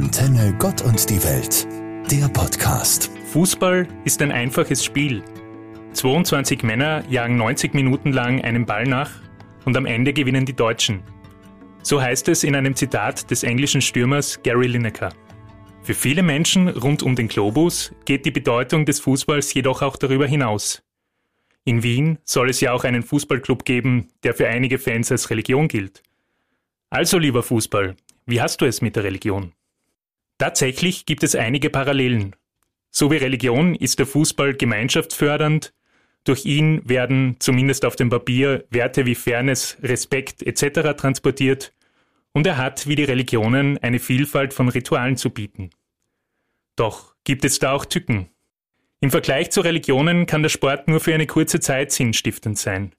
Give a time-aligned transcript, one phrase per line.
[0.00, 1.66] Antenne Gott und die Welt,
[2.08, 3.10] der Podcast.
[3.32, 5.24] Fußball ist ein einfaches Spiel.
[5.92, 9.10] 22 Männer jagen 90 Minuten lang einem Ball nach
[9.64, 11.02] und am Ende gewinnen die Deutschen.
[11.82, 15.08] So heißt es in einem Zitat des englischen Stürmers Gary Lineker.
[15.82, 20.28] Für viele Menschen rund um den Globus geht die Bedeutung des Fußballs jedoch auch darüber
[20.28, 20.80] hinaus.
[21.64, 25.66] In Wien soll es ja auch einen Fußballclub geben, der für einige Fans als Religion
[25.66, 26.04] gilt.
[26.88, 27.96] Also lieber Fußball,
[28.26, 29.54] wie hast du es mit der Religion?
[30.38, 32.34] Tatsächlich gibt es einige Parallelen.
[32.90, 35.74] So wie Religion ist der Fußball gemeinschaftsfördernd,
[36.24, 40.96] durch ihn werden, zumindest auf dem Papier, Werte wie Fairness, Respekt etc.
[40.96, 41.72] transportiert
[42.32, 45.70] und er hat, wie die Religionen, eine Vielfalt von Ritualen zu bieten.
[46.76, 48.28] Doch gibt es da auch Tücken.
[49.00, 52.92] Im Vergleich zu Religionen kann der Sport nur für eine kurze Zeit sinnstiftend sein.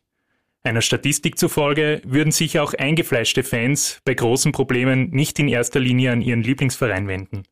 [0.62, 6.12] Einer Statistik zufolge würden sich auch eingefleischte Fans bei großen Problemen nicht in erster Linie
[6.12, 7.44] an ihren Lieblingsverein wenden.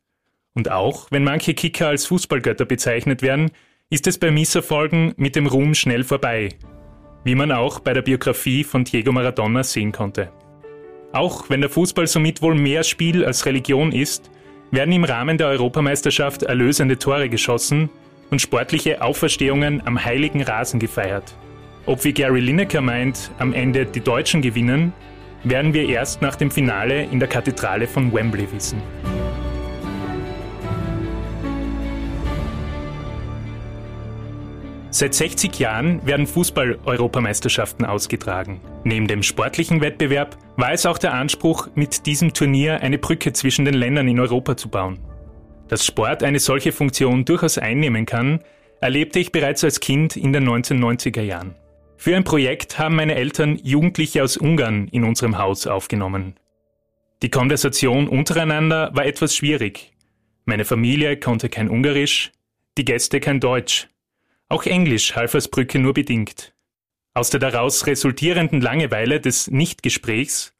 [0.54, 3.50] Und auch wenn manche Kicker als Fußballgötter bezeichnet werden,
[3.88, 6.50] ist es bei Misserfolgen mit dem Ruhm schnell vorbei,
[7.24, 10.30] wie man auch bei der Biografie von Diego Maradona sehen konnte.
[11.12, 14.30] Auch wenn der Fußball somit wohl mehr Spiel als Religion ist,
[14.70, 17.88] werden im Rahmen der Europameisterschaft erlösende Tore geschossen
[18.30, 21.34] und sportliche Auferstehungen am heiligen Rasen gefeiert.
[21.88, 24.92] Ob wie Gary Lineker meint, am Ende die Deutschen gewinnen,
[25.42, 28.82] werden wir erst nach dem Finale in der Kathedrale von Wembley wissen.
[34.90, 38.60] Seit 60 Jahren werden Fußball-Europameisterschaften ausgetragen.
[38.84, 43.64] Neben dem sportlichen Wettbewerb war es auch der Anspruch, mit diesem Turnier eine Brücke zwischen
[43.64, 44.98] den Ländern in Europa zu bauen.
[45.68, 48.40] Dass Sport eine solche Funktion durchaus einnehmen kann,
[48.82, 51.54] erlebte ich bereits als Kind in den 1990er Jahren.
[52.00, 56.38] Für ein Projekt haben meine Eltern Jugendliche aus Ungarn in unserem Haus aufgenommen.
[57.22, 59.92] Die Konversation untereinander war etwas schwierig.
[60.44, 62.30] Meine Familie konnte kein Ungarisch,
[62.78, 63.88] die Gäste kein Deutsch.
[64.48, 66.54] Auch Englisch half als Brücke nur bedingt.
[67.14, 70.54] Aus der daraus resultierenden Langeweile des Nichtgesprächs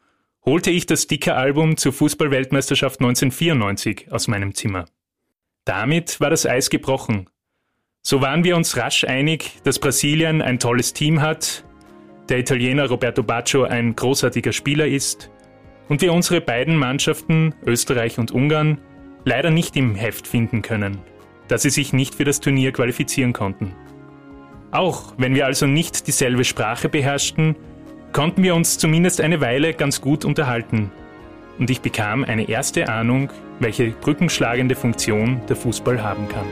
[0.44, 4.86] holte ich das Sticker-Album zur Fußballweltmeisterschaft 1994 aus meinem Zimmer.
[5.64, 7.28] Damit war das Eis gebrochen
[8.08, 11.62] so waren wir uns rasch einig, dass Brasilien ein tolles Team hat,
[12.30, 15.30] der Italiener Roberto Baccio ein großartiger Spieler ist
[15.90, 18.80] und wir unsere beiden Mannschaften, Österreich und Ungarn,
[19.26, 20.96] leider nicht im Heft finden können,
[21.48, 23.74] da sie sich nicht für das Turnier qualifizieren konnten.
[24.70, 27.56] Auch wenn wir also nicht dieselbe Sprache beherrschten,
[28.14, 30.90] konnten wir uns zumindest eine Weile ganz gut unterhalten
[31.58, 33.30] und ich bekam eine erste Ahnung,
[33.60, 36.46] welche brückenschlagende Funktion der Fußball haben kann.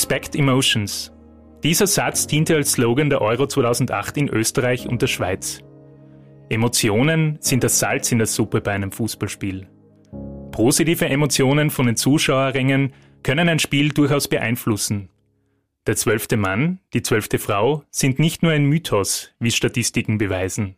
[0.00, 1.12] Expect Emotions.
[1.62, 5.62] Dieser Satz diente als Slogan der Euro 2008 in Österreich und der Schweiz.
[6.48, 9.68] Emotionen sind das Salz in der Suppe bei einem Fußballspiel.
[10.52, 15.10] Positive Emotionen von den Zuschauerrängen können ein Spiel durchaus beeinflussen.
[15.86, 20.76] Der zwölfte Mann, die zwölfte Frau sind nicht nur ein Mythos, wie Statistiken beweisen.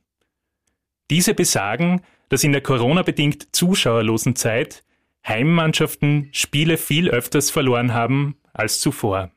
[1.13, 4.83] Diese besagen, dass in der Corona-bedingt zuschauerlosen Zeit
[5.25, 9.31] Heimmannschaften Spiele viel öfters verloren haben als zuvor.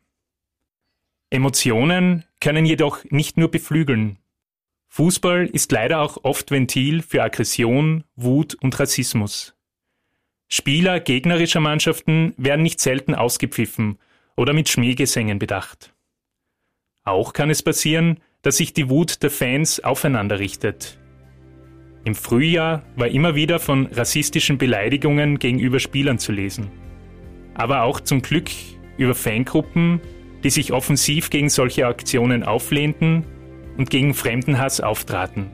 [1.29, 4.17] Emotionen können jedoch nicht nur beflügeln.
[4.87, 9.55] Fußball ist leider auch oft Ventil für Aggression, Wut und Rassismus.
[10.47, 13.97] Spieler gegnerischer Mannschaften werden nicht selten ausgepfiffen
[14.37, 15.93] oder mit Schmähgesängen bedacht.
[17.03, 20.99] Auch kann es passieren, dass sich die Wut der Fans aufeinander richtet.
[22.03, 26.69] Im Frühjahr war immer wieder von rassistischen Beleidigungen gegenüber Spielern zu lesen.
[27.55, 28.49] Aber auch zum Glück
[28.97, 30.01] über Fangruppen,
[30.43, 33.25] die sich offensiv gegen solche Aktionen auflehnten
[33.77, 35.47] und gegen Fremdenhass auftraten.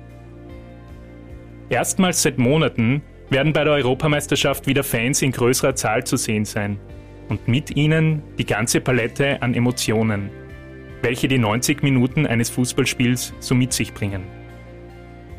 [1.69, 6.77] Erstmals seit Monaten werden bei der Europameisterschaft wieder Fans in größerer Zahl zu sehen sein
[7.29, 10.29] und mit ihnen die ganze Palette an Emotionen,
[11.01, 14.23] welche die 90 Minuten eines Fußballspiels so mit sich bringen.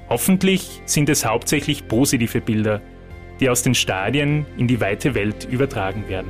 [0.09, 2.81] Hoffentlich sind es hauptsächlich positive Bilder,
[3.41, 6.29] die aus den Stadien in die weite Welt übertragen werden.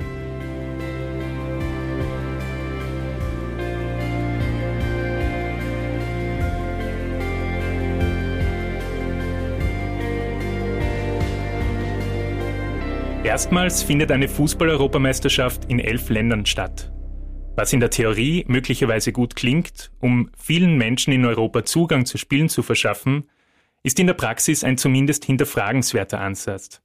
[13.24, 16.92] Erstmals findet eine Fußball-Europameisterschaft in elf Ländern statt.
[17.54, 22.48] Was in der Theorie möglicherweise gut klingt, um vielen Menschen in Europa Zugang zu Spielen
[22.48, 23.30] zu verschaffen,
[23.84, 26.82] ist in der Praxis ein zumindest hinterfragenswerter Ansatz.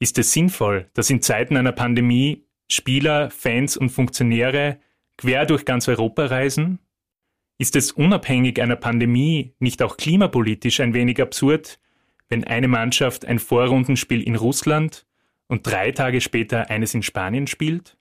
[0.00, 4.80] Ist es sinnvoll, dass in Zeiten einer Pandemie Spieler, Fans und Funktionäre
[5.16, 6.80] quer durch ganz Europa reisen?
[7.58, 11.78] Ist es unabhängig einer Pandemie nicht auch klimapolitisch ein wenig absurd,
[12.28, 15.06] wenn eine Mannschaft ein Vorrundenspiel in Russland
[15.52, 17.98] und drei Tage später eines in Spanien spielt?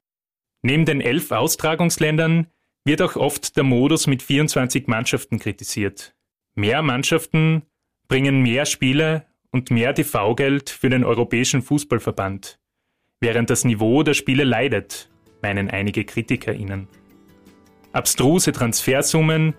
[0.61, 2.47] Neben den elf Austragungsländern
[2.85, 6.15] wird auch oft der Modus mit 24 Mannschaften kritisiert.
[6.55, 7.63] Mehr Mannschaften
[8.07, 12.57] bringen mehr Spiele und mehr TV-Geld für den Europäischen Fußballverband,
[13.19, 15.09] während das Niveau der Spiele leidet,
[15.41, 16.87] meinen einige KritikerInnen.
[17.91, 19.55] Abstruse Transfersummen,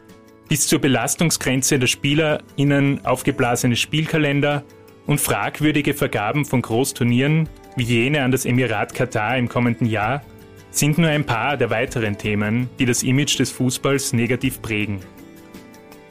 [0.48, 4.64] bis zur Belastungsgrenze der SpielerInnen aufgeblasene Spielkalender
[5.06, 10.22] und fragwürdige Vergaben von Großturnieren wie jene an das Emirat Katar im kommenden Jahr
[10.70, 15.00] sind nur ein paar der weiteren Themen, die das Image des Fußballs negativ prägen.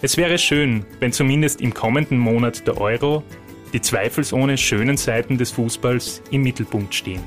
[0.02, 3.24] Es wäre schön, wenn zumindest im kommenden Monat der Euro
[3.74, 7.24] die zweifelsohne schönen Seiten des Fußballs im Mittelpunkt stehen.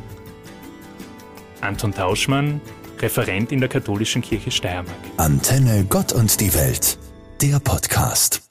[1.60, 2.60] Anton Tauschmann,
[3.00, 4.94] Referent in der Katholischen Kirche Steiermark.
[5.16, 6.98] Antenne Gott und die Welt,
[7.40, 8.44] der Podcast.